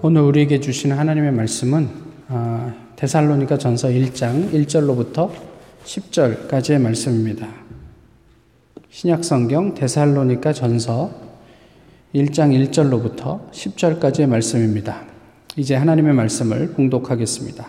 [0.00, 1.88] 오늘 우리에게 주시는 하나님의 말씀은
[2.28, 5.28] 아, 데살로니가 전서 1장 1절로부터
[5.82, 7.48] 10절까지의 말씀입니다.
[8.90, 11.10] 신약 성경 데살로니가 전서
[12.14, 15.02] 1장 1절로부터 10절까지의 말씀입니다.
[15.56, 17.66] 이제 하나님의 말씀을 봉독하겠습니다.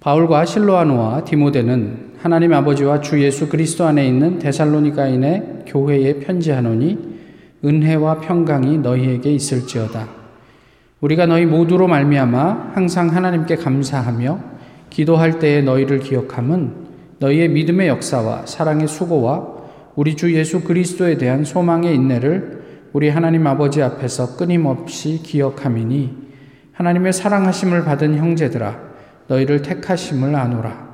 [0.00, 6.98] 바울과 실로아노와 디모데는 하나님 아버지와 주 예수 그리스도 안에 있는 데살로니가인의 교회에 편지하노니
[7.64, 10.21] 은혜와 평강이 너희에게 있을지어다.
[11.02, 14.38] 우리가 너희 모두로 말미암아 항상 하나님께 감사하며
[14.88, 16.74] 기도할 때에 너희를 기억함은
[17.18, 19.48] 너희의 믿음의 역사와 사랑의 수고와
[19.96, 22.62] 우리 주 예수 그리스도에 대한 소망의 인내를
[22.92, 26.22] 우리 하나님 아버지 앞에서 끊임없이 기억함이니
[26.72, 28.78] 하나님의 사랑하심을 받은 형제들아
[29.26, 30.92] 너희를 택하심을 아노라.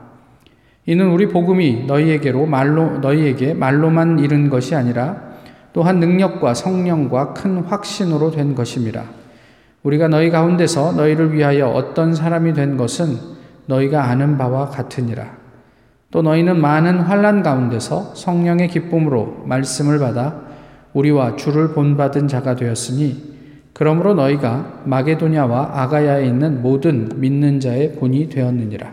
[0.87, 5.23] 이는 우리 복음이 너희에게로 말로 너희에게 말로만 이른 것이 아니라
[5.75, 9.18] 또한 능력과 성령과 큰 확신으로 된 것임이라
[9.83, 13.17] 우리가 너희 가운데서 너희를 위하여 어떤 사람이 된 것은
[13.67, 15.37] 너희가 아는 바와 같으니라.
[16.11, 20.41] 또 너희는 많은 환란 가운데서 성령의 기쁨으로 말씀을 받아
[20.95, 23.29] 우리와 주를 본받은 자가 되었으니
[23.75, 28.91] 그러므로 너희가 마게도냐와 아가야에 있는 모든 믿는 자의 본이 되었느니라.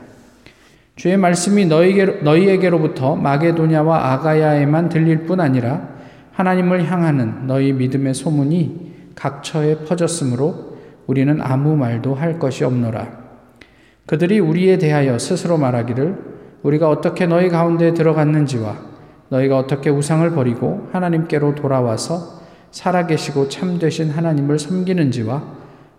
[0.95, 5.89] 주의 말씀이 너희에게, 너희에게로부터 마게도냐와 아가야에만 들릴 뿐 아니라
[6.33, 10.74] 하나님을 향하는 너희 믿음의 소문이 각처에 퍼졌으므로
[11.07, 13.25] 우리는 아무 말도 할 것이 없노라.
[14.05, 18.77] 그들이 우리에 대하여 스스로 말하기를 우리가 어떻게 너희 가운데 들어갔는지와
[19.29, 25.43] 너희가 어떻게 우상을 버리고 하나님께로 돌아와서 살아계시고 참되신 하나님을 섬기는지와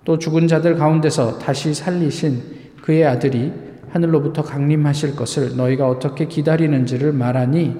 [0.04, 2.42] 또 죽은 자들 가운데서 다시 살리신
[2.82, 3.52] 그의 아들이
[3.90, 7.76] 하늘로부터 강림하실 것을 너희가 어떻게 기다리는지를 말하니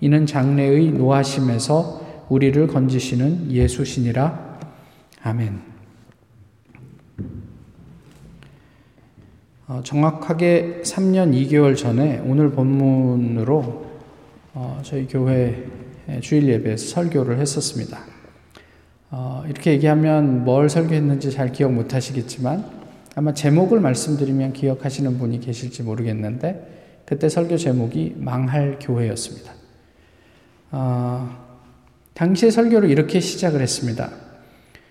[0.00, 4.58] 이는 장래의 노하심에서 우리를 건지시는 예수시니라.
[5.22, 5.69] 아멘.
[9.70, 13.86] 어, 정확하게 3년 2개월 전에 오늘 본문으로
[14.52, 15.64] 어, 저희 교회
[16.20, 18.00] 주일 예배에서 설교를 했었습니다.
[19.12, 22.64] 어, 이렇게 얘기하면 뭘 설교했는지 잘 기억 못 하시겠지만
[23.14, 29.52] 아마 제목을 말씀드리면 기억하시는 분이 계실지 모르겠는데 그때 설교 제목이 망할 교회였습니다.
[30.72, 31.30] 어,
[32.14, 34.10] 당시의 설교를 이렇게 시작을 했습니다.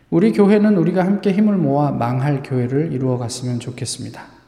[0.09, 4.38] 우리 교회는 우리가 함께 힘을 모아 망할 교회를 이루어 갔으면 좋겠습니다.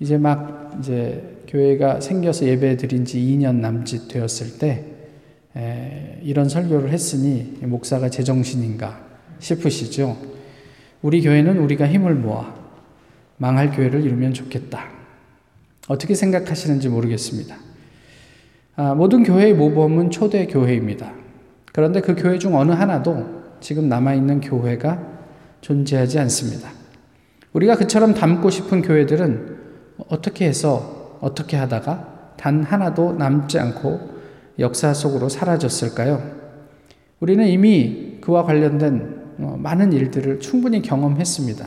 [0.00, 4.84] 이제 막 이제 교회가 생겨서 예배 드린 지 2년 남짓 되었을 때
[5.56, 9.00] 에, 이런 설교를 했으니 목사가 제정신인가
[9.38, 10.16] 싶으시죠.
[11.02, 12.54] 우리 교회는 우리가 힘을 모아
[13.38, 14.84] 망할 교회를 이루면 좋겠다.
[15.88, 17.56] 어떻게 생각하시는지 모르겠습니다.
[18.76, 21.12] 아, 모든 교회의 모범은 초대 교회입니다.
[21.72, 25.00] 그런데 그 교회 중 어느 하나도 지금 남아있는 교회가
[25.60, 26.70] 존재하지 않습니다.
[27.52, 29.55] 우리가 그처럼 닮고 싶은 교회들은
[30.08, 34.16] 어떻게 해서 어떻게 하다가 단 하나도 남지 않고
[34.58, 36.22] 역사 속으로 사라졌을까요?
[37.20, 41.66] 우리는 이미 그와 관련된 어, 많은 일들을 충분히 경험했습니다.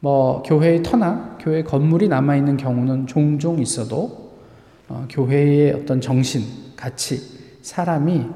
[0.00, 4.38] 뭐 교회의 터나 교회 건물이 남아 있는 경우는 종종 있어도
[4.88, 6.42] 어, 교회의 어떤 정신,
[6.76, 7.20] 가치,
[7.62, 8.26] 사람이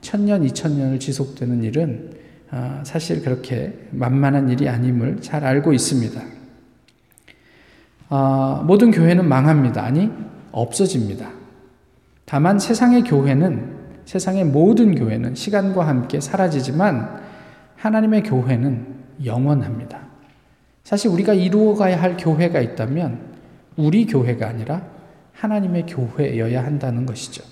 [0.00, 2.12] 천년, 이천년을 지속되는 일은
[2.52, 6.39] 어, 사실 그렇게 만만한 일이 아님을 잘 알고 있습니다.
[8.10, 9.82] 어, 모든 교회는 망합니다.
[9.82, 10.10] 아니,
[10.50, 11.30] 없어집니다.
[12.26, 17.20] 다만 세상의 교회는, 세상의 모든 교회는 시간과 함께 사라지지만
[17.76, 18.86] 하나님의 교회는
[19.24, 20.00] 영원합니다.
[20.82, 23.20] 사실 우리가 이루어가야 할 교회가 있다면
[23.76, 24.82] 우리 교회가 아니라
[25.34, 27.44] 하나님의 교회여야 한다는 것이죠.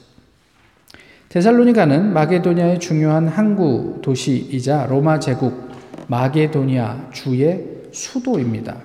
[1.29, 5.71] 데살로니가는 마게도니아의 중요한 항구 도시이자 로마 제국
[6.09, 8.77] 마게도니아 주의 수도입니다.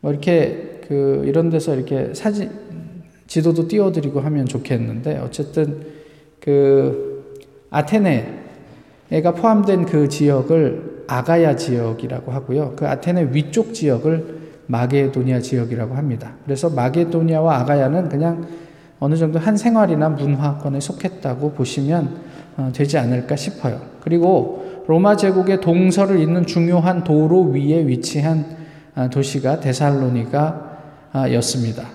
[0.00, 2.50] 뭐 이렇게 그 이런 데서 이렇게 사진
[3.26, 5.86] 지도도 띄워드리고 하면 좋겠는데 어쨌든
[6.38, 7.24] 그
[7.70, 12.74] 아테네가 포함된 그 지역을 아가야 지역이라고 하고요.
[12.76, 16.34] 그 아테네 위쪽 지역을 마게도니아 지역이라고 합니다.
[16.44, 18.46] 그래서 마게도니아와 아가야는 그냥
[19.00, 22.16] 어느 정도 한 생활이나 문화권에 속했다고 보시면
[22.58, 23.80] 어, 되지 않을까 싶어요.
[24.02, 28.44] 그리고 로마 제국의 동서를 잇는 중요한 도로 위에 위치한
[28.94, 30.71] 아, 도시가 데살로니가
[31.14, 31.88] 였습니다.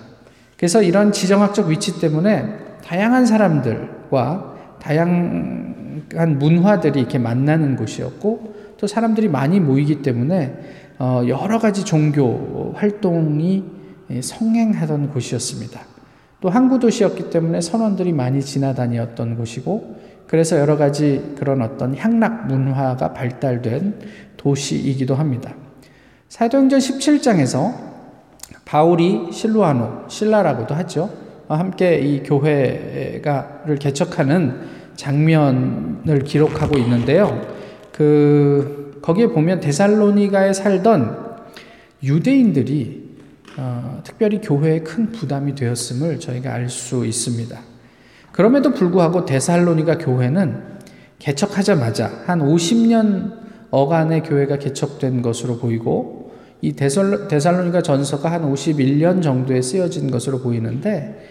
[0.56, 2.44] 그래서 이런 지정학적 위치 때문에
[2.84, 10.56] 다양한 사람들과 다양한 문화들이 이렇게 만나는 곳이었고 또 사람들이 많이 모이기 때문에
[10.98, 13.64] 어, 여러 가지 종교 활동이
[14.20, 15.80] 성행하던 곳이었습니다.
[16.40, 23.12] 또 항구 도시였기 때문에 선원들이 많이 지나다녔던 곳이고 그래서 여러 가지 그런 어떤 향락 문화가
[23.12, 23.98] 발달된
[24.36, 25.54] 도시이기도 합니다.
[26.28, 27.88] 사도행전 17장에서
[28.68, 31.08] 바울이 실루아노, 신라라고도 하죠.
[31.48, 34.60] 함께 이 교회가를 개척하는
[34.94, 37.40] 장면을 기록하고 있는데요.
[37.90, 41.38] 그 거기에 보면 데살로니가에 살던
[42.02, 43.08] 유대인들이
[43.56, 47.58] 어, 특별히 교회에 큰 부담이 되었음을 저희가 알 수 있습니다.
[48.32, 50.62] 그럼에도 불구하고 데살로니가 교회는
[51.18, 53.32] 개척하자마자 한 50년
[53.70, 56.17] 어간의 교회가 개척된 것으로 보이고
[56.60, 61.28] 이 데살로니가 전서가 한 51년 정도에 쓰여진 것으로 보이는데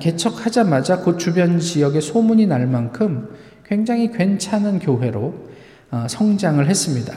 [0.00, 3.28] 개척하자마자 그 주변 지역에 소문이 날 만큼
[3.64, 5.50] 굉장히 괜찮은 교회로
[5.92, 7.14] 어, 성장을 했습니다.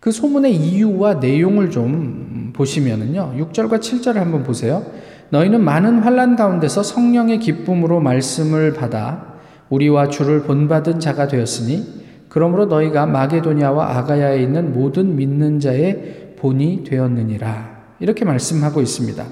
[0.00, 3.34] 그 소문의 이유와 내용을 좀 보시면은요.
[3.38, 4.84] 6절과 7절을 한번 보세요.
[5.30, 9.34] 너희는 많은 환란 가운데서 성령의 기쁨으로 말씀을 받아
[9.68, 17.78] 우리와 주를 본받은 자가 되었으니 그러므로 너희가 마게도냐와 아가야에 있는 모든 믿는 자의 본이 되었느니라.
[18.00, 19.24] 이렇게 말씀하고 있습니다.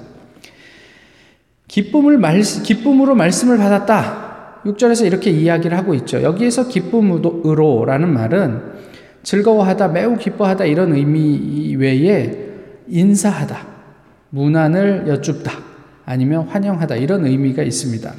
[1.67, 4.61] 기쁨을 말, 기쁨으로 말씀을 받았다.
[4.65, 6.21] 6절에서 이렇게 이야기를 하고 있죠.
[6.21, 8.61] 여기에서 기쁨으로라는 말은
[9.23, 12.47] 즐거워하다, 매우 기뻐하다 이런 의미 외에
[12.87, 13.57] 인사하다,
[14.29, 15.51] 문안을 여쭙다,
[16.05, 18.13] 아니면 환영하다 이런 의미가 있습니다.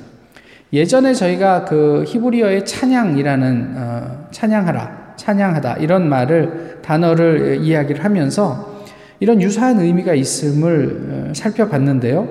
[0.73, 8.78] 예전에 저희가 그 히브리어의 찬양이라는 어, 찬양하라, 찬양하다 이런 말을 단어를 이야기를 하면서
[9.21, 12.29] 이런 유사한 의미가 있음을 어, 살펴봤는데요.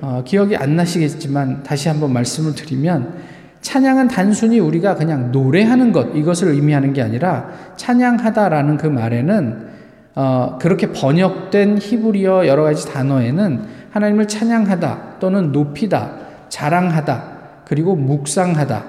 [0.00, 3.14] 어, 기억이 안 나시겠지만 다시 한번 말씀을 드리면
[3.60, 9.74] 찬양은 단순히 우리가 그냥 노래하는 것 이것을 의미하는 게 아니라 찬양하다라는 그 말에는
[10.16, 16.12] 어, 그렇게 번역된 히브리어 여러 가지 단어에는 하나님을 찬양하다 또는 높이다,
[16.48, 17.24] 자랑하다,
[17.64, 18.84] 그리고 묵상하다.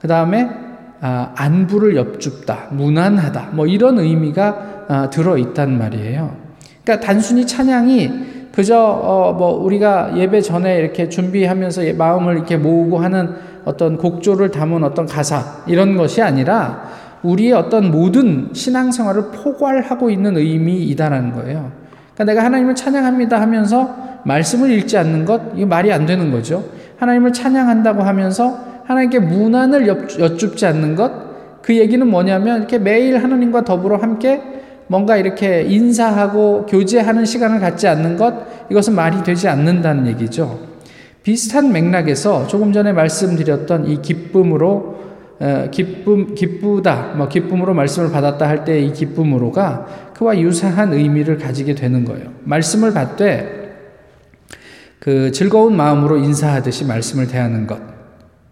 [0.00, 0.48] 그 다음에
[1.00, 6.45] 아, 안부를 엽줍다, 무난하다, 뭐 이런 의미가 아, 들어 있단 말이에요.
[6.86, 8.10] 그러니까 단순히 찬양이
[8.54, 13.34] 그저 어, 뭐 우리가 예배 전에 이렇게 준비하면서 마음을 이렇게 모으고 하는
[13.66, 16.84] 어떤 곡조를 담은 어떤 가사 이런 것이 아니라
[17.22, 21.72] 우리의 어떤 모든 신앙생활을 포괄하고 있는 의미이다라는 거예요.
[22.14, 23.94] 그러니까 내가 하나님을 찬양합니다 하면서
[24.24, 26.64] 말씀을 읽지 않는 것 이거 말이 안 되는 거죠.
[26.96, 31.26] 하나님을 찬양한다고 하면서 하나님께 문안을 여쭙지 않는 것
[31.66, 34.40] 그 얘기는 뭐냐면 이렇게 매일 하나님과 더불어 함께
[34.88, 38.34] 뭔가 이렇게 인사하고 교제하는 시간을 갖지 않는 것,
[38.70, 40.58] 이것은 말이 되지 않는다는 얘기죠.
[41.22, 44.96] 비슷한 맥락에서 조금 전에 말씀드렸던 이 기쁨으로,
[45.70, 52.04] 기쁨, 기쁘다, 뭐 기쁨으로 말씀을 받았다 할 때 이 기쁨으로가 그와 유사한 의미를 가지게 되는
[52.04, 52.30] 거예요.
[52.44, 53.66] 말씀을 받되
[54.98, 57.78] 그 즐거운 마음으로 인사하듯이 말씀을 대하는 것.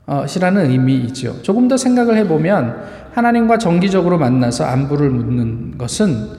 [0.06, 1.40] 어, 시라는 의미이죠.
[1.42, 2.76] 조금 더 생각을 해보면
[3.14, 6.30] 하나님과 정기적으로 만나서 안부를 묻는 것은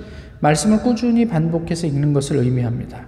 [0.41, 2.99] 말씀을 꾸준히 반복해서 읽는 것을 의미합니다.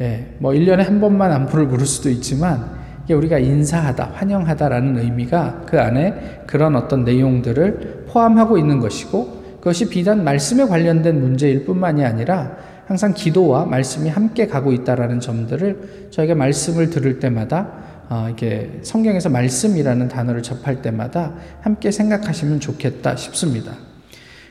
[0.00, 5.80] 예, 뭐 1년에 한 번만 안부를 물을 수도 있지만 이게 우리가 인사하다, 환영하다라는 의미가 그
[5.80, 13.12] 안에 그런 어떤 내용들을 포함하고 있는 것이고 그것이 비단 말씀에 관련된 문제일 뿐만이 아니라 항상
[13.12, 20.42] 기도와 말씀이 함께 가고 있다라는 점들을 저희가 말씀을 들을 때마다 어, 이게 성경에서 말씀이라는 단어를
[20.42, 23.72] 접할 때마다 함께 생각하시면 좋겠다 싶습니다.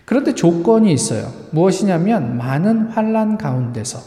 [0.06, 1.33] 그런데 조건이 있어요.
[1.51, 3.99] 무엇이냐면 많은 환란 가운데서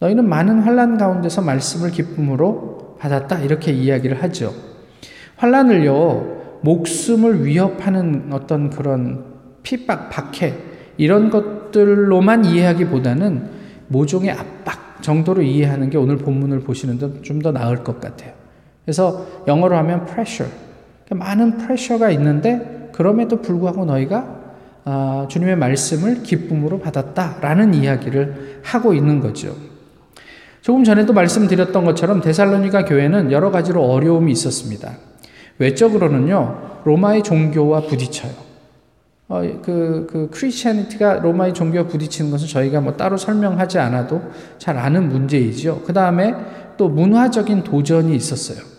[0.00, 4.52] 너희는 많은 환란 가운데서 말씀을 기쁨으로 받았다 이렇게 이야기를 하죠.
[5.36, 9.24] 환란을요 목숨을 위협하는 어떤 그런
[9.62, 10.54] 핍박, 박해
[10.96, 13.50] 이런 것들로만 이해하기보다는
[13.88, 18.37] 모종의 압박 정도로 이해하는 게 오늘 본문을 보시는 좀더 나을 것 같아요.
[18.88, 20.50] 그래서 영어로 하면 pressure.
[21.04, 24.38] 그러니까 많은 프레셔가 있는데 그럼에도 불구하고 너희가
[24.86, 29.54] 아, 주님의 말씀을 기쁨으로 받았다라는 이야기를 하고 있는 거죠.
[30.62, 34.96] 조금 전에도 말씀드렸던 것처럼 데살로니가 교회는 여러 가지로 어려움이 있었습니다.
[35.58, 38.32] 외적으로는요, 로마의 종교와 부딪혀요.
[39.28, 44.22] 어, 그, 그, Christianity가 로마의 종교와 부딪히는 것은 저희가 뭐 따로 설명하지 않아도
[44.56, 45.82] 잘 아는 문제이죠.
[45.84, 46.34] 그 다음에
[46.78, 48.77] 또 문화적인 도전이 있었어요.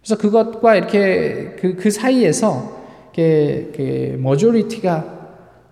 [0.00, 2.80] 그래서 그것과 이렇게 그, 그 사이에서
[3.12, 5.18] 이렇게, 그 majority가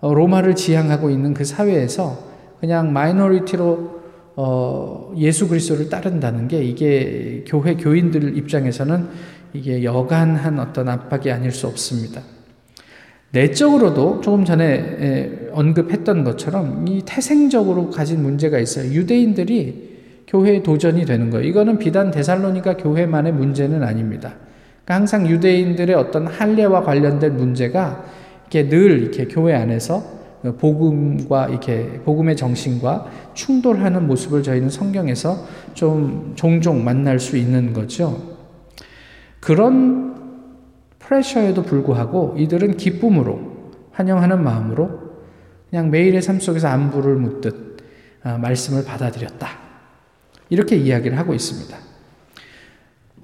[0.01, 3.99] 로마를 지향하고 있는 그 사회에서 그냥 마이너리티로
[4.35, 9.07] 어, 예수 그리스도를 따른다는 게 이게 교회 교인들 입장에서는
[9.53, 12.21] 이게 여간한 어떤 압박이 아닐 수 없습니다.
[13.31, 18.91] 내적으로도 조금 전에 언급했던 것처럼 이 태생적으로 가진 문제가 있어요.
[18.91, 19.88] 유대인들이
[20.29, 21.45] 교회의 도전이 되는 거예요.
[21.47, 24.35] 이거는 비단 데살로니가 교회만의 문제는 아닙니다.
[24.85, 28.05] 그러니까 항상 유대인들의 어떤 할례와 관련된 문제가
[28.43, 30.19] 이렇게 늘 이렇게 교회 안에서
[30.59, 38.37] 복음과 이렇게 복음의 정신과 충돌하는 모습을 저희는 성경에서 좀 종종 만날 수 있는 거죠.
[39.39, 40.15] 그런
[40.99, 45.09] 프레셔에도 불구하고 이들은 기쁨으로 환영하는 마음으로
[45.69, 47.79] 그냥 매일의 삶 속에서 안부를 묻듯
[48.23, 49.68] 아, 말씀을 받아들였다.
[50.49, 51.77] 이렇게 이야기를 하고 있습니다.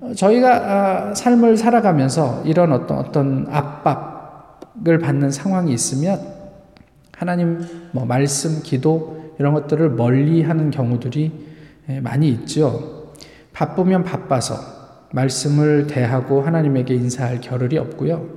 [0.01, 6.19] 어, 저희가 아, 삶을 살아가면서 이런 어떤 어떤 압박을 받는 상황이 있으면
[7.17, 11.31] 하나님 뭐 말씀, 기도 이런 것들을 멀리하는 경우들이
[11.89, 13.11] 예, 많이 있죠.
[13.53, 14.55] 바쁘면 바빠서
[15.11, 18.27] 말씀을 대하고 하나님에게 인사할 겨를이 없고요.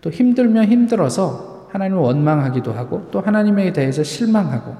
[0.00, 4.74] 또 힘들면 힘들어서 하나님을 원망하기도 하고 또 하나님에 대해서 실망하고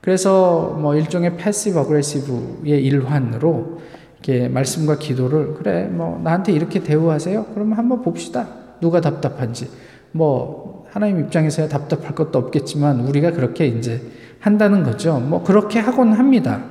[0.00, 3.80] 그래서 뭐 일종의 passive aggressive의 일환으로
[4.14, 7.46] 이렇게 말씀과 기도를 그래 뭐 나한테 이렇게 대우하세요?
[7.54, 8.48] 그러면 한번 봅시다.
[8.80, 9.68] 누가 답답한지.
[10.12, 14.00] 뭐 하나님 입장에서야 답답할 것도 없겠지만 우리가 그렇게 이제
[14.40, 15.18] 한다는 거죠.
[15.18, 16.64] 뭐 그렇게 하곤 합니다.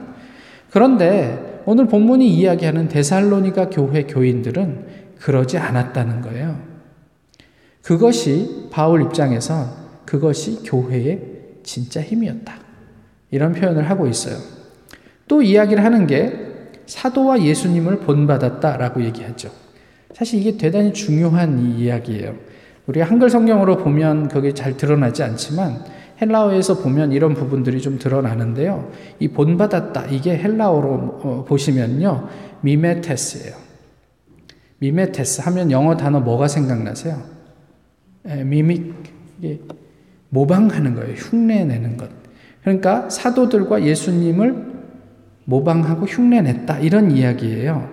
[0.72, 4.86] 그런데 오늘 본문이 이야기하는 데살로니가 교회 교인들은
[5.19, 6.60] 그러지 않았다는 거예요.
[7.81, 9.67] 그것이 바울 입장에선
[10.05, 11.22] 그것이 교회의
[11.63, 12.66] 진짜 힘이었다.
[13.31, 14.38] 이런 표현을 하고 있어요.
[15.27, 16.48] 또 이야기를 하는 게
[16.86, 19.50] 사도와 예수님을 본받았다라고 얘기하죠.
[20.13, 22.36] 사실 이게 대단히 중요한 이 이야기예요.
[22.88, 25.84] 우리 한글 성경으로 보면 그게 잘 드러나지 않지만
[26.22, 28.91] 헬라어에서 보면 이런 부분들이 좀 드러나는데요.
[29.19, 32.29] 이 본받았다 이게 헬라어로 어, 보시면요
[32.62, 33.53] 미메테스예요.
[34.79, 37.22] 미메테스 하면 영어 단어 뭐가 생각나세요?
[38.24, 38.93] 미믹
[40.29, 41.13] 모방하는 거예요.
[41.13, 42.10] 흉내 내는 것.
[42.67, 44.65] 그러니까 사도들과 예수님을
[45.45, 46.79] 모방하고 흉내냈다.
[46.79, 47.89] 이런 이야기예요.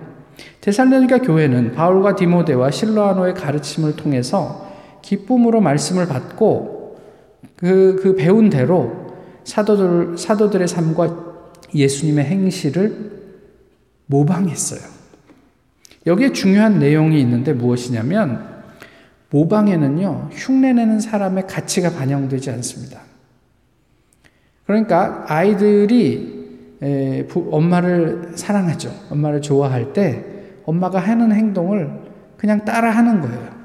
[0.59, 4.69] 데살로니가 교회는 바울과 디모데와 실로아노의 가르침을 통해서
[5.01, 6.97] 기쁨으로 말씀을 받고
[7.55, 9.13] 그, 그 배운 대로
[9.45, 11.23] 사도들, 사도들의 삶과
[11.73, 13.11] 예수님의 행실을
[14.07, 14.81] 모방했어요.
[16.05, 18.45] 여기에 중요한 내용이 있는데 무엇이냐면
[19.29, 23.14] 모방에는요, 흉내내는 사람의 가치가 반영되지 않습니다.
[24.65, 26.35] 그러니까 아이들이
[27.51, 28.91] 엄마를 사랑하죠.
[29.09, 30.23] 엄마를 좋아할 때
[30.65, 31.89] 엄마가 하는 행동을
[32.37, 33.55] 그냥 따라 하는 거예요.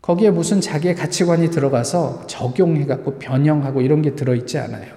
[0.00, 4.94] 거기에 무슨 자기의 가치관이 들어가서 적용해갖고 변형하고 이런 게 들어있지 않아요.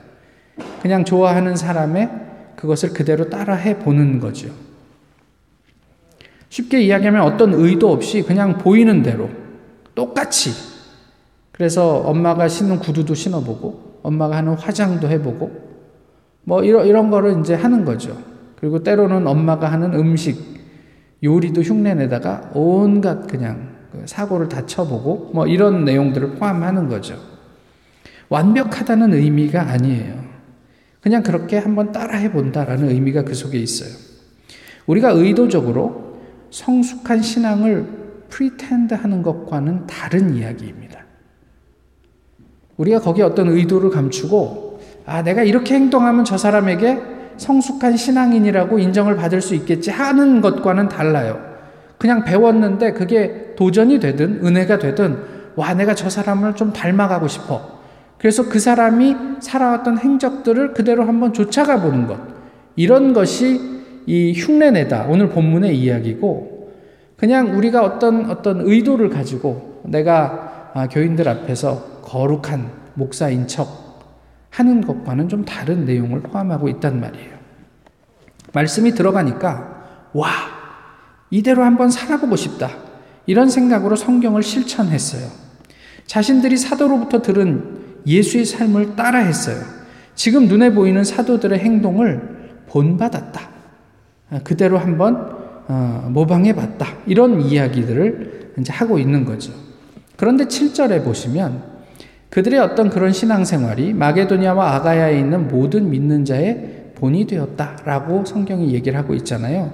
[0.82, 2.10] 그냥 좋아하는 사람의
[2.56, 4.50] 그것을 그대로 따라 해 보는 거죠.
[6.50, 9.30] 쉽게 이야기하면 어떤 의도 없이 그냥 보이는 대로
[9.96, 10.52] 똑같이
[11.52, 15.52] 그래서 엄마가 신는 구두도 신어보고 엄마가 하는 화장도 해보고
[16.44, 18.18] 뭐 이런, 이런 거를 이제 하는 거죠.
[18.56, 20.38] 그리고 때로는 엄마가 하는 음식,
[21.24, 27.18] 요리도 흉내내다가 온갖 그냥 그 사고를 다 쳐보고 뭐 이런 내용들을 포함하는 거죠.
[28.30, 30.22] 완벽하다는 의미가 아니에요.
[31.02, 33.90] 그냥 그렇게 한번 따라해 본다라는 의미가 그 속에 있어요.
[34.86, 36.20] 우리가 의도적으로
[36.52, 40.91] 성숙한 신앙을 pretend 하는 것과는 다른 이야기입니다.
[42.82, 47.00] 우리가 거기에 어떤 의도를 감추고 아, 내가 이렇게 행동하면 저 사람에게
[47.38, 51.40] 성숙한 신앙인이라고 인정을 받을 수 있겠지 하는 것과는 달라요.
[51.98, 55.18] 그냥 배웠는데 그게 도전이 되든 은혜가 되든
[55.56, 57.80] 와, 내가 저 사람을 좀 닮아가고 싶어.
[58.18, 62.18] 그래서 그 사람이 살아왔던 행적들을 그대로 한번 쫓아가 보는 것.
[62.76, 63.60] 이런 것이
[64.08, 65.08] 이 흉내내다.
[65.10, 66.72] 오늘 본문의 이야기고
[67.18, 70.51] 그냥 우리가 어떤 어떤 의도를 가지고 내가 아,
[70.92, 73.92] 교인들 앞에서 거룩한 목사인 척
[74.50, 77.32] 하는 것과는 좀 다른 내용을 포함하고 있단 말이에요.
[78.54, 80.30] 말씀이 들어가니까, 와,
[81.30, 82.70] 이대로 한번 살아보고 싶다.
[83.26, 85.30] 이런 생각으로 성경을 실천했어요.
[86.06, 89.64] 자신들이 사도로부터 들은 예수의 삶을 따라했어요.
[90.16, 93.50] 지금 눈에 보이는 사도들의 행동을 본받았다.
[94.44, 96.88] 그대로 한번 어, 모방해봤다.
[97.06, 99.54] 이런 이야기들을 이제 하고 있는 거죠.
[100.18, 101.64] 그런데 7절에 보시면
[102.30, 109.14] 그들의 어떤 그런 신앙생활이 마게도니아와 아가야에 있는 모든 믿는 자의 본이 되었다라고 성경이 얘기를 하고
[109.16, 109.74] 있잖아요.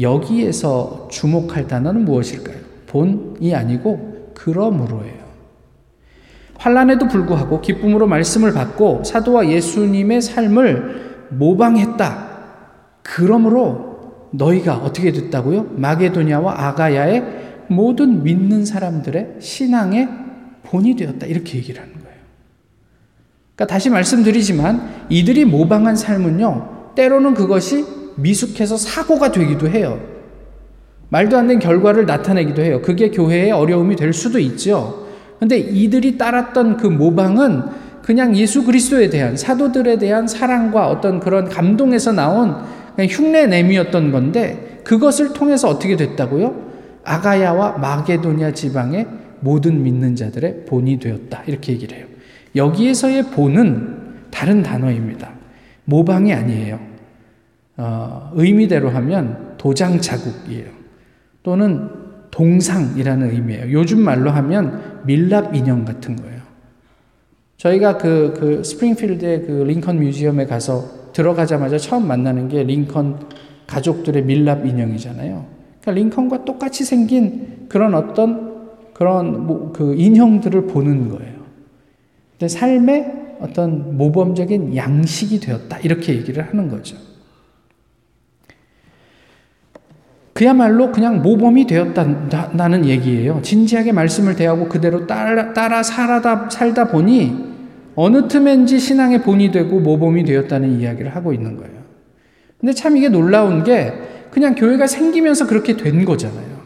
[0.00, 2.56] 여기에서 주목할 단어는 무엇일까요?
[2.86, 5.26] 본이 아니고 그러므로예요.
[6.58, 12.28] 환란에도 불구하고 기쁨으로 말씀을 받고 사도와 예수님의 삶을 모방했다.
[13.02, 13.96] 그러므로
[14.32, 15.70] 너희가 어떻게 됐다고요?
[15.76, 20.08] 마게도니아와 아가야의 모든 믿는 사람들의 신앙의
[20.62, 21.26] 본이 되었다.
[21.26, 22.16] 이렇게 얘기를 하는 거예요.
[23.54, 27.84] 그러니까 다시 말씀드리지만 이들이 모방한 삶은요, 때로는 그것이
[28.16, 30.00] 미숙해서 사고가 되기도 해요.
[31.08, 32.82] 말도 안 되는 결과를 나타내기도 해요.
[32.82, 35.06] 그게 교회의 어려움이 될 수도 있죠.
[35.38, 37.62] 근데 이들이 따랐던 그 모방은
[38.02, 42.56] 그냥 예수 그리스도에 대한 사도들에 대한 사랑과 어떤 그런 감동에서 나온
[42.98, 46.65] 흉내 내미였던 건데 그것을 통해서 어떻게 됐다고요?
[47.06, 49.06] 아가야와 마게도니아 지방의
[49.40, 51.44] 모든 믿는 자들의 본이 되었다.
[51.46, 52.06] 이렇게 얘기를 해요.
[52.54, 53.96] 여기에서의 본은
[54.30, 55.30] 다른 단어입니다.
[55.84, 56.80] 모방이 아니에요.
[57.76, 60.66] 어, 의미대로 하면 도장 자국이에요.
[61.42, 61.88] 또는
[62.30, 63.72] 동상이라는 의미예요.
[63.72, 66.40] 요즘 말로 하면 밀랍 인형 같은 거예요.
[67.56, 73.28] 저희가 그, 그 스프링필드의 그 링컨 뮤지엄에 가서 들어가자마자 처음 만나는 게 링컨
[73.66, 75.55] 가족들의 밀랍 인형이잖아요.
[75.86, 78.56] 그러니까 링컨과 똑같이 생긴 그런 어떤
[78.92, 81.36] 그런 뭐, 그 인형들을 보는 거예요.
[82.32, 85.78] 근데 삶의 어떤 모범적인 양식이 되었다.
[85.80, 86.96] 이렇게 얘기를 하는 거죠.
[90.32, 93.40] 그야말로 그냥 모범이 되었다는 얘기예요.
[93.42, 97.54] 진지하게 말씀을 대하고 그대로 따라, 따라 살아다, 살다 보니
[97.94, 101.76] 어느 틈엔지 신앙의 본이 되고 모범이 되었다는 이야기를 하고 있는 거예요.
[102.58, 103.92] 근데 참 이게 놀라운 게
[104.36, 106.58] 그냥 교회가 생기면서 그렇게 된 거잖아요.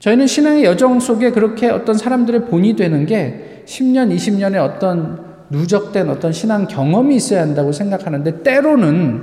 [0.00, 6.32] 저희는 신앙의 여정 속에 그렇게 어떤 사람들의 본이 되는 게 10년, 20년의 어떤 누적된 어떤
[6.32, 9.22] 신앙 경험이 있어야 한다고 생각하는데 때로는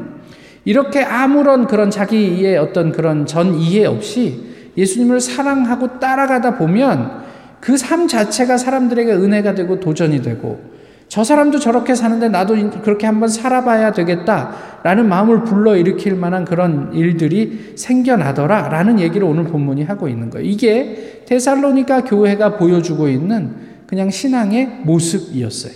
[0.63, 4.45] 이렇게 아무런 그런 자기의 어떤 그런 전 이해 없이
[4.77, 7.21] 예수님을 사랑하고 따라가다 보면
[7.59, 10.70] 그 삶 자체가 사람들에게 은혜가 되고 도전이 되고
[11.11, 17.73] 저 사람도 저렇게 사는데 나도 그렇게 한번 살아봐야 되겠다라는 마음을 불러 일으킬 만한 그런 일들이
[17.75, 20.47] 생겨나더라 라는 얘기를 오늘 본문이 하고 있는 거예요.
[20.47, 25.73] 이게 테살로니가 교회가 보여주고 있는 그냥 신앙의 모습이었어요.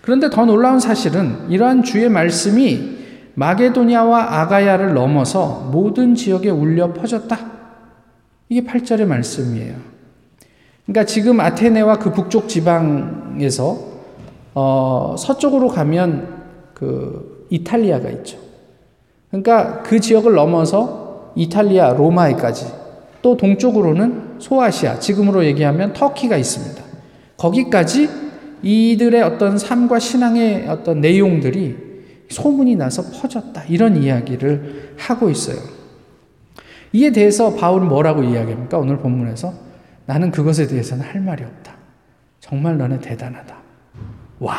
[0.00, 2.98] 그런데 더 놀라운 사실은 이러한 주의 말씀이
[3.34, 7.36] 마게도니아와 아가야를 넘어서 모든 지역에 울려 퍼졌다.
[8.48, 9.97] 이게 8절의 말씀이에요.
[10.88, 13.78] 그러니까 지금 아테네와 그 북쪽 지방에서
[14.54, 18.38] 어, 서쪽으로 가면 그 이탈리아가 있죠.
[19.28, 22.66] 그러니까 그 지역을 넘어서 이탈리아, 로마에까지
[23.20, 26.82] 또 동쪽으로는 소아시아, 지금으로 얘기하면 터키가 있습니다.
[27.36, 28.08] 거기까지
[28.62, 31.76] 이들의 어떤 삶과 신앙의 어떤 내용들이
[32.30, 33.64] 소문이 나서 퍼졌다.
[33.68, 35.58] 이런 이야기를 하고 있어요.
[36.94, 38.78] 이에 대해서 바울은 뭐라고 이야기합니까?
[38.78, 39.67] 오늘 본문에서
[40.08, 41.76] 나는 그것에 대해서는 할 말이 없다.
[42.40, 43.54] 정말 너네 대단하다.
[44.38, 44.56] 와,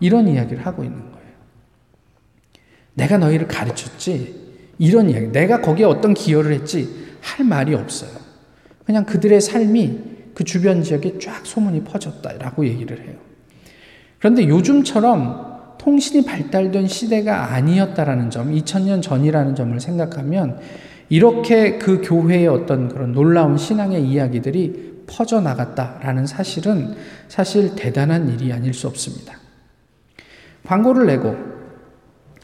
[0.00, 1.28] 이런 이야기를 하고 있는 거예요.
[2.94, 4.34] 내가 너희를 가르쳤지.
[4.78, 5.26] 이런 이야기.
[5.26, 6.88] 내가 거기에 어떤 기여를 했지.
[7.20, 8.12] 할 말이 없어요.
[8.86, 9.98] 그냥 그들의 삶이
[10.34, 13.16] 그 주변 지역에 쫙 소문이 퍼졌다라고 얘기를 해요.
[14.20, 20.60] 그런데 요즘처럼 통신이 발달된 시대가 아니었다라는 점, 2000년 전이라는 점을 생각하면
[21.12, 26.94] 이렇게 그 교회의 어떤 그런 놀라운 신앙의 이야기들이 퍼져나갔다라는 사실은
[27.28, 29.36] 사실 대단한 일이 아닐 수 없습니다.
[30.64, 31.36] 광고를 내고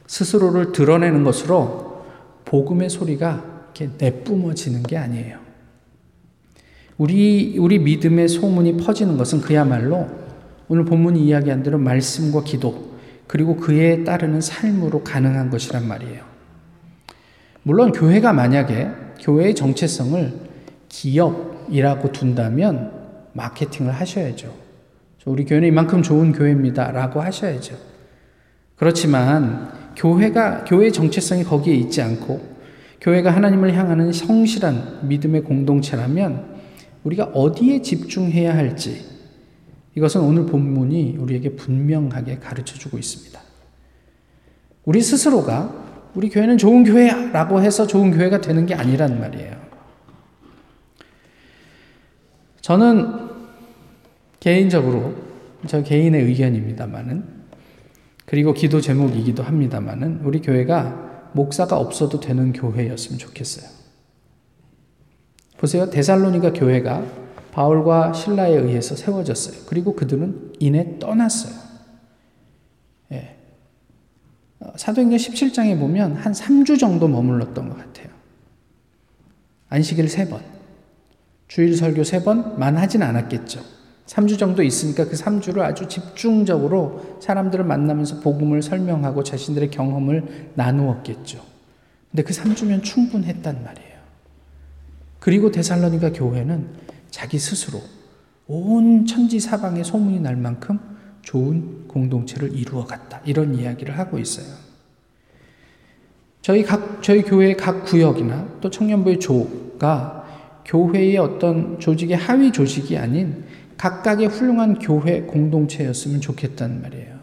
[0.07, 2.05] 스스로를 드러내는 것으로
[2.45, 3.43] 복음의 소리가
[3.75, 5.39] 이렇게 내뿜어지는 게 아니에요.
[6.99, 10.11] 우리, 우리 믿음의 소문이 퍼지는 것은 그야말로
[10.69, 16.28] 오늘 본문이 이야기한 대로 말씀과 기도, 그리고 그에 따르는 삶으로 가능한 것이란 말이에요.
[17.69, 18.89] 물론 교회가 만약에
[19.21, 20.33] 교회의 정체성을
[20.89, 22.93] 기업이라고 둔다면
[23.35, 24.55] 마케팅을 하셔야죠.
[25.27, 26.93] 우리 교회는 이만큼 좋은 교회입니다.
[26.93, 27.77] 라고 하셔야죠.
[28.75, 32.41] 그렇지만 교회가, 교회의 정체성이 거기에 있지 않고
[33.03, 36.47] 교회가 하나님을 향하는 성실한 믿음의 공동체라면
[37.05, 39.05] 우리가 어디에 집중해야 할지
[39.95, 43.39] 이것은 오늘 본문이 우리에게 분명하게 가르쳐 주고 있습니다.
[44.87, 45.88] 우리 스스로가
[46.19, 49.57] 우리 교회는 좋은 교회야 라고 해서 좋은 교회가 되는 게 아니란 말이에요.
[52.61, 53.29] 저는
[54.41, 55.15] 개인적으로
[55.69, 57.25] 저 개인의 의견입니다만은
[58.27, 63.71] 그리고 기도 제목이기도 합니다만은 우리 교회가 목사가 없어도 되는 교회였으면 좋겠어요.
[65.57, 65.89] 보세요.
[65.89, 67.05] 데살로니가 교회가
[67.53, 69.67] 바울과 신라에 의해서 세워졌어요.
[69.69, 71.68] 그리고 그들은 이내 떠났어요.
[74.63, 74.67] 예.
[74.67, 78.09] 어, 사도행전 17장에 보면 한 3주 정도 머물렀던 것 같아요.
[79.69, 80.41] 안식일 3번,
[81.47, 83.61] 주일 설교 3번만 하진 않았겠죠.
[84.07, 91.45] 3주 정도 있으니까 그 3주를 아주 집중적으로 사람들을 만나면서 복음을 설명하고 자신들의 경험을 나누었겠죠.
[92.11, 93.99] 근데 그 3주면 충분했단 말이에요.
[95.21, 96.69] 그리고 데살로니가 교회는
[97.11, 97.83] 자기 스스로
[98.47, 100.79] 온 천지 사방에 소문이 날 만큼
[101.29, 103.21] 좋은 공동체를 이루어 갔다.
[103.27, 104.47] 이런 이야기를 하고 있어요.
[106.41, 110.25] 저희 각, 저희 교회의 각 구역이나 또 청년부의 조가
[110.65, 113.45] 교회의 어떤 조직의 하위 조직이 아닌
[113.77, 117.19] 각각의 훌륭한 교회 공동체였으면 좋겠단 말이에요.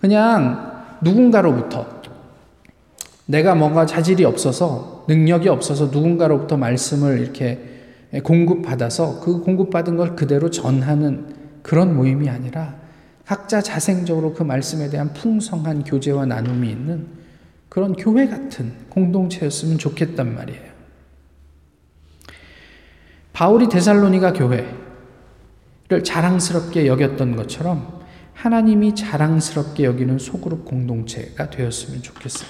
[0.00, 1.86] 그냥 누군가로부터
[3.26, 7.58] 내가 뭔가 자질이 없어서 능력이 없어서 누군가로부터 말씀을 이렇게
[8.22, 12.76] 공급받아서 그 공급받은 걸 그대로 전하는 그런 모임이 아니라
[13.24, 17.08] 각자 자생적으로 그 말씀에 대한 풍성한 교제와 나눔이 있는
[17.68, 20.62] 그런 교회 같은 공동체였으면 좋겠단 말이에요.
[23.32, 28.00] 바울이 데살로니가 교회를 자랑스럽게 여겼던 것처럼
[28.32, 32.48] 하나님이 자랑스럽게 여기는 소그룹 공동체가 되었으면 좋겠어요.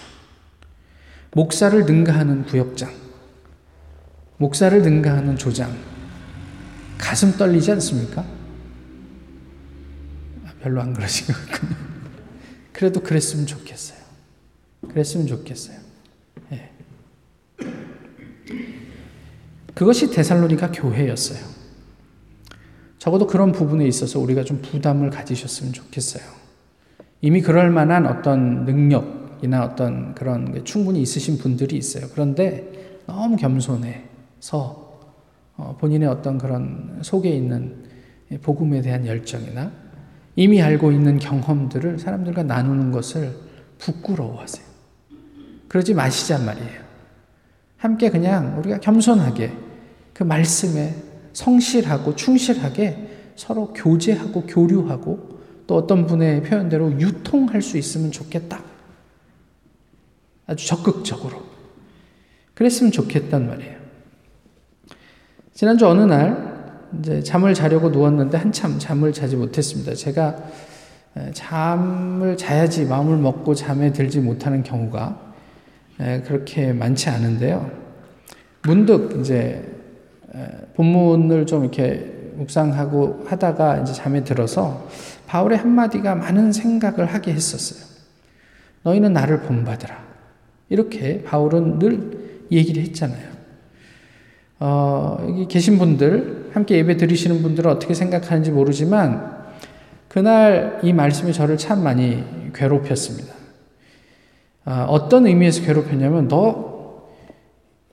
[1.33, 2.93] 목사를 능가하는 부역장,
[4.37, 5.75] 목사를 능가하는 조장,
[6.99, 8.36] 가슴 떨리지 않습니까?
[10.67, 11.77] 아, 별로 안 그러신 것 같군요.
[12.73, 13.99] 그래도 그랬으면 좋겠어요.
[14.89, 15.79] 그랬으면 좋겠어요.
[16.53, 16.71] 예.
[19.75, 21.39] 그것이 데살로니가 교회였어요.
[22.99, 26.25] 적어도 그런 부분에 있어서 우리가 좀 부담을 가지셨으면 좋겠어요.
[27.21, 32.09] 이미 그럴 만한 어떤 능력이나 어떤 그런 충분히 있으신 분들이 있어요.
[32.13, 34.85] 그런데 너무 겸손해서
[35.59, 37.87] 어, 본인의 어떤 그런 속에 있는
[38.43, 39.86] 복음에 대한 열정이나
[40.37, 43.35] 이미 알고 있는 경험들을 사람들과 나누는 것을
[43.79, 44.65] 부끄러워하세요.
[45.69, 46.87] 그러지 마시잔 말이에요.
[47.79, 49.53] 함께 그냥 우리가 겸손하게
[50.13, 50.95] 그 말씀에
[51.33, 58.63] 성실하고 충실하게 서로 교제하고 교류하고 또 어떤 분의 표현대로 유통할 수 있으면 좋겠다.
[60.47, 61.43] 아주 적극적으로.
[62.55, 63.77] 그랬으면 좋겠단 말이에요.
[65.53, 66.46] 지난주 어느 날
[67.01, 69.95] 이제 잠을 자려고 누웠는데 한참 잠을 자지 못했습니다.
[69.95, 70.37] 제가
[71.33, 75.21] 잠을 자야지 마음을 먹고 잠에 들지 못하는 경우가
[76.25, 77.71] 그렇게 많지 않은데요.
[78.63, 79.65] 문득 이제
[80.75, 84.87] 본문을 좀 이렇게 묵상하고 하다가 이제 잠에 들어서
[85.27, 87.87] 바울의 한마디가 많은 생각을 하게 했었어요.
[88.83, 90.05] 너희는 나를 본받으라.
[90.69, 93.37] 이렇게 바울은 늘 얘기를 했잖아요.
[94.59, 99.47] 어, 여기 계신 분들, 함께 예배 드리시는 분들은 어떻게 생각하는지 모르지만,
[100.09, 103.35] 그날 이 말씀이 저를 참 많이 괴롭혔습니다.
[104.65, 106.77] 어, 어떤 의미에서 괴롭혔냐면, 너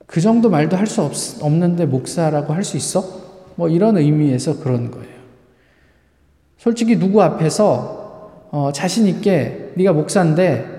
[0.06, 1.02] 그 정도 말도 할 수
[1.40, 3.04] 없는데 목사라고 할 수 있어?
[3.56, 5.14] 뭐 이런 의미에서 그런 거예요.
[6.58, 10.72] 솔직히 누구 앞에서 어, 자신 있게 네가 목사인데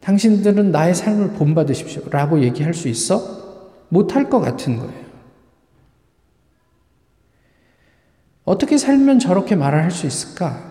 [0.00, 3.20] 당신들은 나의 삶을 본받으십시오라고 얘기할 수 있어?
[3.90, 5.07] 못할 것 같은 거예요.
[8.48, 10.66] 어떻게 살면 저렇게 말을 할 수 있을까?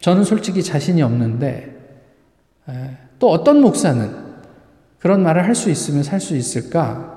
[0.00, 1.76] 저는 솔직히 자신이 없는데,
[3.18, 4.28] 또 어떤 목사는
[4.98, 7.16] 그런 말을 할 수 있으면 살 수 있을까?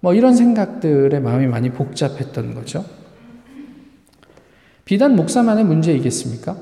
[0.00, 2.84] 뭐 이런 생각들에 마음이 많이 복잡했던 거죠.
[4.84, 6.56] 비단 목사만의 문제이겠습니까?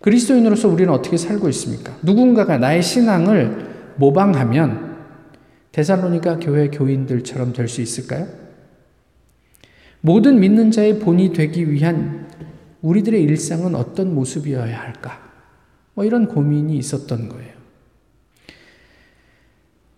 [0.00, 1.92] 그리스도인으로서 우리는 어떻게 살고 있습니까?
[2.02, 4.96] 누군가가 나의 신앙을 모방하면
[5.72, 8.45] 데살로니가 교회 교인들처럼 될 수 있을까요?
[10.06, 12.28] 모든 믿는 자의 본이 되기 위한
[12.80, 15.20] 우리들의 일상은 어떤 모습이어야 할까?
[15.94, 17.56] 뭐 이런 고민이 있었던 거예요.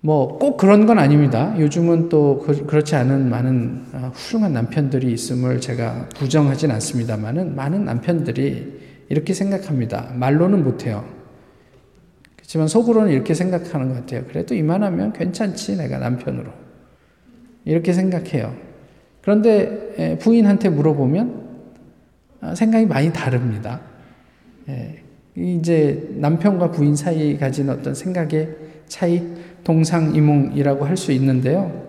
[0.01, 1.55] 뭐 꼭 그런 건 아닙니다.
[1.61, 8.81] 요즘은 또 그, 그렇지 않은 많은 아, 훌륭한 남편들이 있음을 제가 부정하진 않습니다만은 많은 남편들이
[9.11, 10.13] 이렇게 생각합니다.
[10.15, 11.05] 말로는 못해요.
[12.35, 14.25] 그렇지만 속으로는 이렇게 생각하는 것 같아요.
[14.27, 16.51] 그래도 이만하면 괜찮지, 내가 남편으로.
[17.67, 18.68] 이렇게 생각해요.
[19.29, 21.49] 그런데 부인한테 물어보면
[22.41, 23.83] 아, 생각이 많이 다릅니다.
[25.37, 28.49] 이제 남편과 부인 사이 가진 어떤 생각의
[28.87, 29.23] 차이,
[29.65, 31.89] 동상이몽이라고 할 수 있는데요.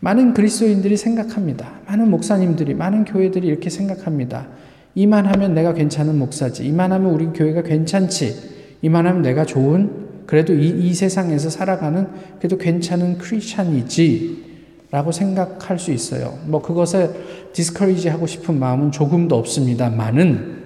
[0.00, 1.80] 많은 그리스도인들이 생각합니다.
[1.86, 4.48] 많은 목사님들이, 많은 교회들이 이렇게 생각합니다.
[4.94, 6.66] 이만 하면 내가 괜찮은 목사지.
[6.66, 8.76] 이만 하면 우리 교회가 괜찮지.
[8.82, 14.49] 이만 하면 내가 좋은 그래도 이, 이 세상에서 살아가는 그래도 괜찮은 크리스찬이지
[14.90, 16.38] 라고 생각할 수 있어요.
[16.46, 17.10] 뭐 그것에
[17.52, 20.64] 디스커리지 하고 싶은 마음은 조금도 없습니다만은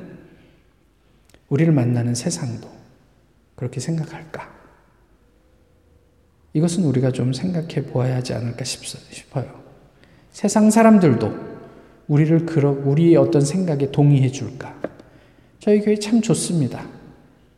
[1.50, 2.68] 우리를 만나는 세상도
[3.54, 4.52] 그렇게 생각할까?
[6.54, 9.62] 이것은 우리가 좀 생각해 보아야 하지 않을까 싶어요.
[10.32, 11.54] 세상 사람들도
[12.08, 14.74] 우리를 그러, 우리의 어떤 생각에 동의해 줄까?
[15.58, 16.86] 저희 교회 참 좋습니다.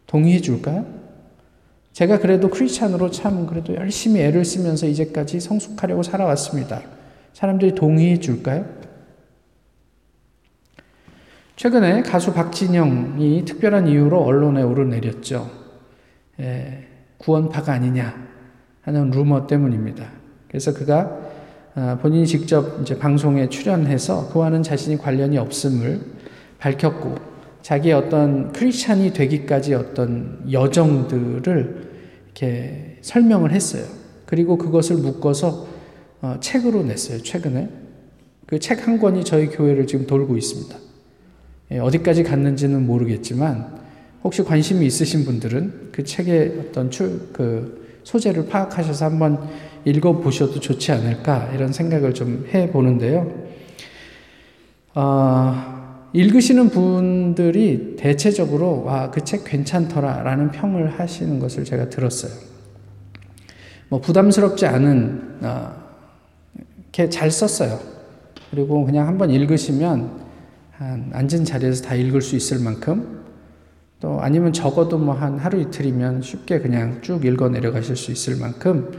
[0.06, 0.95] 동의해 줄까요?
[1.96, 6.82] 제가 그래도 크리스찬으로 참 그래도 열심히 애를 쓰면서 이제까지 성숙하려고 살아왔습니다.
[7.32, 8.66] 사람들이 동의해 줄까요?
[11.56, 15.50] 최근에 가수 박진영이 특별한 이유로 언론에 오르내렸죠.
[16.40, 18.14] 예, 구원파가 아니냐
[18.82, 20.06] 하는 루머 때문입니다.
[20.48, 21.18] 그래서 그가
[21.76, 26.02] 아, 본인이 직접 이제 방송에 출연해서 그와는 자신이 관련이 없음을
[26.58, 27.35] 밝혔고
[27.66, 31.88] 자기의 어떤 크리스찬이 되기까지 어떤 여정들을
[32.26, 33.82] 이렇게 설명을 했어요.
[34.24, 35.66] 그리고 그것을 묶어서
[36.22, 37.20] 어, 책으로 냈어요.
[37.20, 37.68] 최근에
[38.46, 40.76] 그 책 한 권이 저희 교회를 지금 돌고 있습니다.
[41.72, 43.80] 예, 어디까지 갔는지는 모르겠지만
[44.22, 49.40] 혹시 관심이 있으신 분들은 그 책의 어떤 출, 그 소재를 파악하셔서 한번
[49.84, 53.28] 읽어보셔도 좋지 않을까 이런 생각을 좀 해보는데요.
[54.94, 55.75] 어,
[56.12, 62.32] 읽으시는 분들이 대체적으로 와, 그 책 괜찮더라 라는 평을 하시는 것을 제가 들었어요.
[63.88, 65.72] 뭐 부담스럽지 않은, 어,
[67.10, 67.78] 잘 썼어요.
[68.50, 70.24] 그리고 그냥 한번 읽으시면
[70.72, 73.22] 한 앉은 자리에서 다 읽을 수 있을 만큼
[74.00, 78.92] 또 아니면 적어도 뭐 한 하루 이틀이면 쉽게 그냥 쭉 읽어 내려가실 수 있을 만큼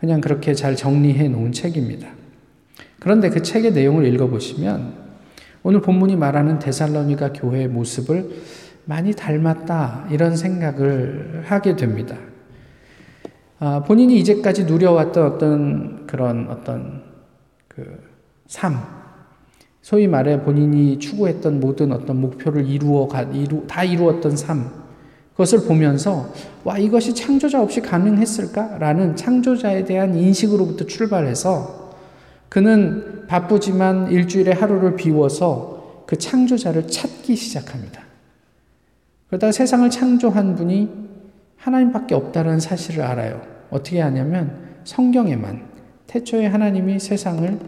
[0.00, 2.08] 그냥 그렇게 잘 정리해 놓은 책입니다.
[2.98, 5.03] 그런데 그 책의 내용을 읽어 보시면
[5.66, 8.30] 오늘 본문이 말하는 데살로니가 교회의 모습을
[8.84, 12.18] 많이 닮았다 이런 생각을 하게 됩니다.
[13.58, 17.02] 아, 본인이 이제까지 누려왔던 어떤 그런 어떤
[17.66, 17.98] 그
[18.46, 18.76] 삶,
[19.80, 24.70] 소위 말해 본인이 추구했던 모든 어떤 목표를 이루어 가, 이루, 다 이루었던 삶,
[25.32, 26.30] 그것을 보면서,
[26.62, 28.78] 와, 이것이 창조자 없이 가능했을까?
[28.78, 31.83] 라는 창조자에 대한 인식으로부터 출발해서
[32.54, 38.00] 그는 바쁘지만 일주일에 하루를 비워서 그 창조자를 찾기 시작합니다.
[39.26, 40.88] 그러다 세상을 창조한 분이
[41.56, 43.42] 하나님밖에 없다는 사실을 알아요.
[43.70, 45.62] 어떻게 하냐면 성경에만
[46.06, 47.58] 태초에 하나님이 세상을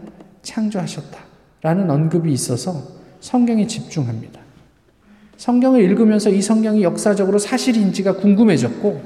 [0.41, 1.19] 창조하셨다.
[1.63, 2.81] 라는 언급이 있어서
[3.19, 4.39] 성경에 집중합니다.
[5.35, 9.01] 성경을 읽으면서 이 성경이 역사적으로 사실인지가 궁금해졌고,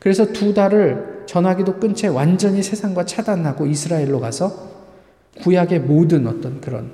[0.00, 4.73] 그래서 두 달을 전화기도 끊채 완전히 세상과 차단하고 이스라엘로 가서
[5.40, 6.90] 구약의 모든 어떤 그런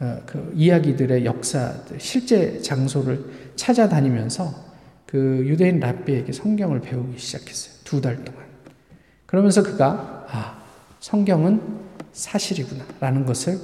[0.00, 3.24] 어, 그 이야기들의 역사, 실제 장소를
[3.56, 4.54] 찾아다니면서
[5.06, 7.74] 그 유대인 랍비에게 성경을 배우기 시작했어요.
[7.84, 8.42] 두 달 동안.
[9.26, 10.62] 그러면서 그가, 아,
[11.00, 11.60] 성경은
[12.12, 12.84] 사실이구나.
[13.00, 13.58] 라는 것을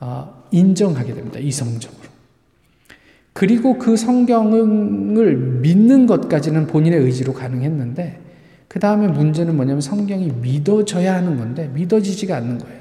[0.00, 1.38] 어, 인정하게 됩니다.
[1.38, 2.08] 이성적으로.
[3.32, 8.20] 그리고 그 성경을 믿는 것까지는 본인의 의지로 가능했는데
[8.68, 12.77] 그 다음에 문제는 뭐냐면 성경이 믿어져야 하는 건데 믿어지지가 않는 거예요.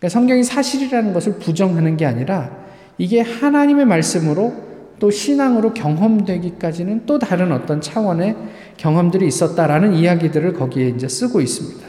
[0.00, 2.58] 그러니까 성경이 사실이라는 것을 부정하는 게 아니라
[2.96, 8.36] 이게 하나님의 말씀으로 또 신앙으로 경험되기까지는 또 다른 어떤 차원의
[8.78, 11.86] 경험들이 있었다라는 이야기들을 거기에 이제 쓰고 있습니다.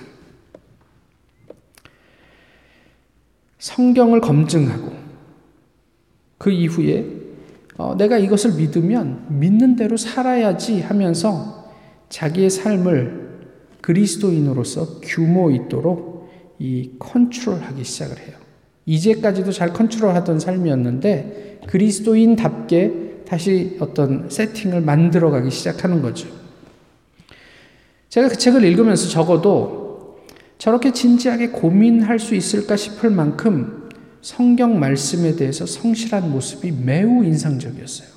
[3.60, 4.91] 성경을 검증하고
[6.38, 7.06] 그 이후에
[7.78, 11.71] 어, 내가 이것을 믿으면 믿는 대로 살아야지 하면서
[12.10, 13.21] 자기의 삶을
[13.82, 16.11] 그리스도인으로서 규모 있도록
[16.62, 18.38] 이 컨트롤하기 시작을 해요.
[18.86, 26.28] 이제까지도 잘 컨트롤하던 삶이었는데 그리스도인답게 다시 어떤 세팅을 만들어가기 시작하는 거죠.
[28.10, 30.19] 제가 그 책을 읽으면서 적어도
[30.60, 33.89] 저렇게 진지하게 고민할 수 있을까 싶을 만큼
[34.21, 38.08] 성경 말씀에 대해서 성실한 모습이 매우 인상적이었어요.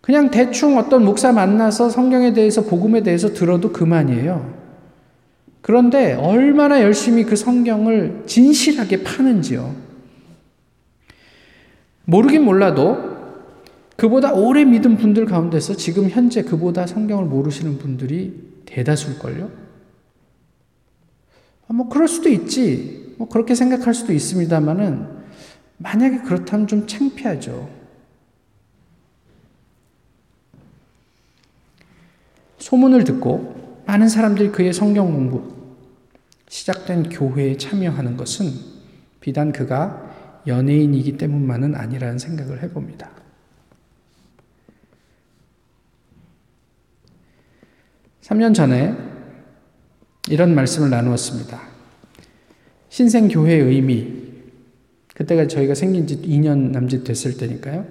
[0.00, 4.65] 그냥 대충 어떤 목사 만나서 성경에 대해서, 복음에 대해서 들어도 그만이에요.
[5.66, 9.74] 그런데 얼마나 열심히 그 성경을 진실하게 파는지요.
[12.04, 13.16] 모르긴 몰라도
[13.96, 19.50] 그보다 오래 믿은 분들 가운데서 지금 현재 그보다 성경을 모르시는 분들이 대다수일걸요?
[21.66, 23.16] 아, 뭐 그럴 수도 있지.
[23.18, 25.08] 뭐 그렇게 생각할 수도 있습니다만은
[25.78, 27.68] 만약에 그렇다면 좀 창피하죠.
[32.58, 35.55] 소문을 듣고 많은 사람들이 그의 성경 공부
[36.48, 38.50] 시작된 교회에 참여하는 것은
[39.20, 43.10] 비단 그가 연예인이기 때문만은 아니라는 생각을 해봅니다.
[48.22, 48.94] 3년 전에
[50.28, 51.60] 이런 말씀을 나누었습니다.
[52.88, 54.26] 신생교회의 의미,
[55.14, 57.86] 그때가 저희가 생긴 지 2년 남짓 됐을 때니까요.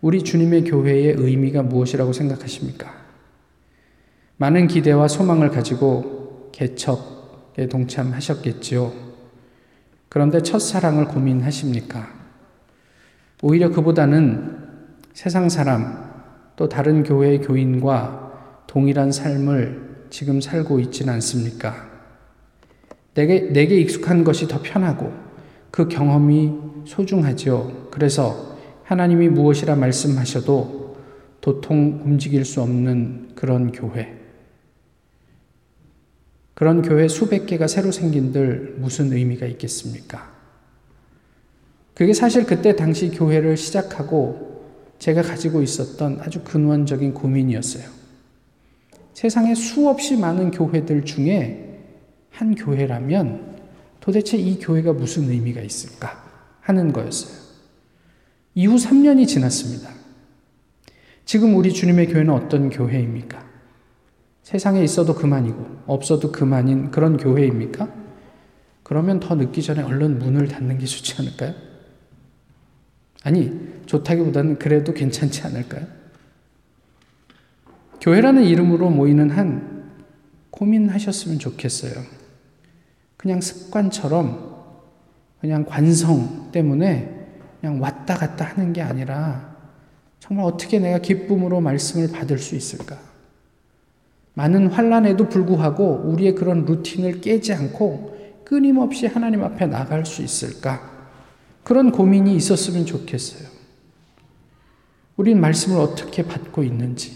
[0.00, 3.02] 우리 주님의 교회의 의미가 무엇이라고 생각하십니까?
[4.36, 7.11] 많은 기대와 소망을 가지고 개척에
[7.68, 8.92] 동참하셨겠지요.
[10.08, 12.08] 그런데 첫사랑을 고민하십니까?
[13.42, 14.58] 오히려 그보다는
[15.14, 16.10] 세상 사람,
[16.56, 21.90] 또 다른 교회의 교인과 동일한 삶을 지금 살고 있지는 않습니까?
[23.14, 25.12] 내게, 내게 익숙한 것이 더 편하고
[25.70, 26.52] 그 경험이
[26.84, 27.88] 소중하지요.
[27.90, 30.96] 그래서 하나님이 무엇이라 말씀하셔도
[31.40, 34.21] 도통 움직일 수 없는 그런 교회.
[36.62, 40.32] 그런 교회 수백 개가 새로 생긴들 무슨 의미가 있겠습니까?
[41.92, 44.64] 그게 사실 그때 당시 교회를 시작하고
[45.00, 47.82] 제가 가지고 있었던 아주 근원적인 고민이었어요.
[49.12, 51.80] 세상에 수없이 많은 교회들 중에
[52.30, 53.56] 한 교회라면
[53.98, 56.24] 도대체 이 교회가 무슨 의미가 있을까
[56.60, 57.42] 하는 거였어요.
[58.54, 59.90] 이후 3년이 지났습니다.
[61.24, 63.51] 지금 우리 주님의 교회는 어떤 교회입니까?
[64.42, 67.88] 세상에 있어도 그만이고 없어도 그만인 그런 교회입니까?
[68.82, 71.54] 그러면 더 늦기 전에 얼른 문을 닫는 게 좋지 않을까요?
[73.22, 75.86] 아니, 좋다기보다는 그래도 괜찮지 않을까요?
[78.00, 79.92] 교회라는 이름으로 모이는 한
[80.50, 81.92] 고민하셨으면 좋겠어요.
[83.16, 84.52] 그냥 습관처럼
[85.40, 87.28] 그냥 관성 때문에
[87.60, 89.56] 그냥 왔다 갔다 하는 게 아니라
[90.18, 93.11] 정말 어떻게 내가 기쁨으로 말씀을 받을 수 있을까?
[94.34, 98.12] 많은 환란에도 불구하고 우리의 그런 루틴을 깨지 않고
[98.44, 100.90] 끊임없이 하나님 앞에 나갈 수 있을까?
[101.62, 103.48] 그런 고민이 있었으면 좋겠어요.
[105.16, 107.12] 우린 말씀을 어떻게 받고 있는지.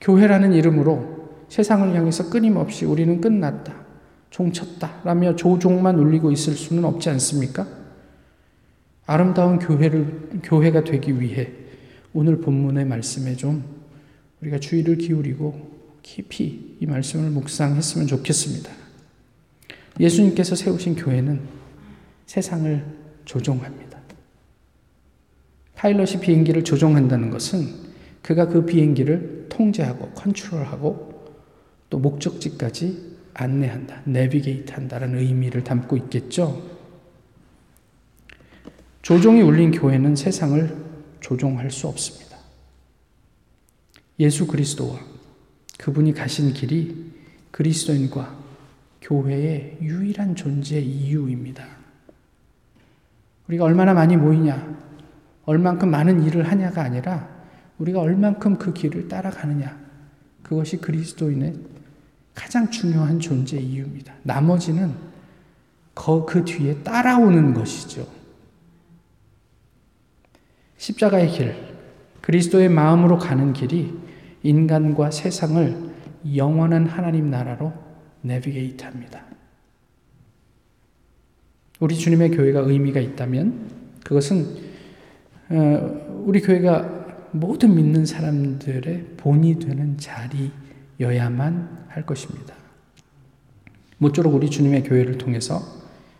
[0.00, 3.74] 교회라는 이름으로 세상을 향해서 끊임없이 우리는 끝났다.
[4.30, 5.00] 종쳤다.
[5.04, 7.66] 라며 조종만 울리고 있을 수는 없지 않습니까?
[9.06, 11.52] 아름다운 교회를, 교회가 되기 위해
[12.14, 13.81] 오늘 본문의 말씀에 좀
[14.42, 15.70] 우리가 주의를 기울이고
[16.02, 18.70] 깊이 이 말씀을 묵상했으면 좋겠습니다.
[20.00, 21.40] 예수님께서 세우신 교회는
[22.26, 22.84] 세상을
[23.24, 24.00] 조종합니다.
[25.76, 27.68] 파일럿이 비행기를 조종한다는 것은
[28.22, 31.12] 그가 그 비행기를 통제하고 컨트롤하고
[31.90, 36.62] 또 목적지까지 안내한다, 내비게이트 한다는 의미를 담고 있겠죠.
[39.02, 40.76] 조종이 울린 교회는 세상을
[41.20, 42.31] 조종할 수 없습니다.
[44.18, 44.98] 예수 그리스도와
[45.78, 47.12] 그분이 가신 길이
[47.50, 48.42] 그리스도인과
[49.00, 51.66] 교회의 유일한 존재 이유입니다.
[53.48, 54.78] 우리가 얼마나 많이 모이냐,
[55.44, 57.28] 얼만큼 많은 일을 하냐가 아니라
[57.78, 59.78] 우리가 얼만큼 그 길을 따라가느냐,
[60.42, 61.54] 그것이 그리스도인의
[62.34, 64.14] 가장 중요한 존재 이유입니다.
[64.22, 64.94] 나머지는
[65.94, 68.06] 그 뒤에 따라오는 것이죠.
[70.78, 71.71] 십자가의 길,
[72.22, 73.92] 그리스도의 마음으로 가는 길이
[74.42, 75.92] 인간과 세상을
[76.34, 77.72] 영원한 하나님 나라로
[78.22, 79.24] 내비게이트 합니다.
[81.80, 83.70] 우리 주님의 교회가 의미가 있다면
[84.04, 84.72] 그것은
[85.50, 92.54] 어, 우리 교회가 모든 믿는 사람들의 본이 되는 자리여야만 할 것입니다.
[93.98, 95.60] 모쪼록 우리 주님의 교회를 통해서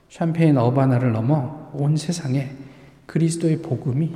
[0.09, 2.51] 샴페인 어바나를 넘어 온 세상에
[3.07, 4.13] 그리스도의 복음이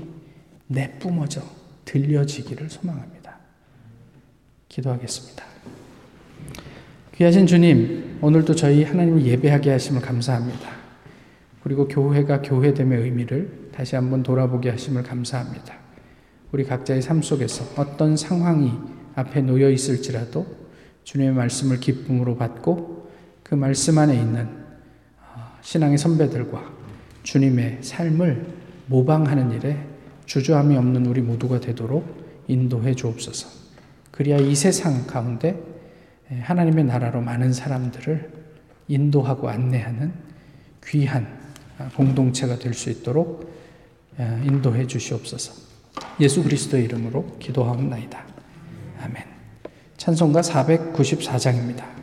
[0.66, 1.42] 내뿜어져
[1.86, 3.38] 들려지기를 소망합니다.
[4.68, 5.44] 기도하겠습니다.
[7.14, 10.70] 귀하신 주님, 오늘도 저희 하나님을 예배하게 하심을 감사합니다.
[11.62, 15.74] 그리고 교회가 교회됨의 의미를 다시 한번 돌아보게 하심을 감사합니다.
[16.52, 18.72] 우리 각자의 삶 속에서 어떤 상황이
[19.14, 20.46] 앞에 놓여 있을지라도
[21.04, 23.10] 주님의 말씀을 기쁨으로 받고
[23.42, 24.48] 그 말씀 안에 있는
[25.20, 26.70] 어, 신앙의 선배들과
[27.22, 28.46] 주님의 삶을
[28.86, 29.95] 모방하는 일에
[30.26, 33.48] 주저함이 없는 우리 모두가 되도록 인도해 주옵소서.
[34.10, 35.60] 그리야 이 세상 가운데
[36.28, 38.30] 하나님의 나라로 많은 사람들을
[38.88, 40.12] 인도하고 안내하는
[40.86, 41.26] 귀한
[41.78, 43.52] 아, 공동체가 될 수 있도록
[44.18, 45.52] 아, 인도해 주시옵소서.
[46.20, 48.24] 예수 그리스도의 이름으로 기도하옵나이다.
[49.02, 49.22] 아멘.
[49.96, 51.95] 찬송가 494장입니다.